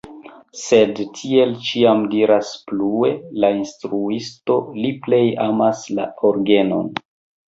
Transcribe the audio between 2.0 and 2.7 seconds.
diras